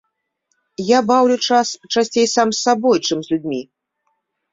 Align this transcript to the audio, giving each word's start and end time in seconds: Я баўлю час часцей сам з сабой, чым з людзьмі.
Я 0.85 0.99
баўлю 1.11 1.35
час 1.47 1.73
часцей 1.97 2.27
сам 2.35 2.47
з 2.55 2.65
сабой, 2.69 2.97
чым 3.05 3.17
з 3.29 3.33
людзьмі. 3.35 3.61